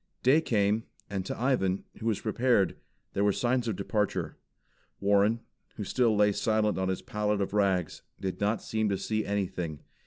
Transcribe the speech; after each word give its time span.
Day 0.23 0.41
came, 0.41 0.85
and 1.11 1.23
to 1.27 1.39
Ivan, 1.39 1.83
who 1.99 2.07
was 2.07 2.21
prepared, 2.21 2.75
there 3.13 3.23
were 3.23 3.31
signs 3.31 3.67
of 3.67 3.75
departure. 3.75 4.35
Warren, 4.99 5.41
who 5.75 5.83
still 5.83 6.15
lay 6.15 6.31
silent 6.31 6.79
on 6.79 6.89
his 6.89 7.03
pallet 7.03 7.39
of 7.39 7.53
rags, 7.53 8.01
did 8.19 8.41
not 8.41 8.63
seem 8.63 8.89
to 8.89 8.97
see 8.97 9.23
anything. 9.23 9.81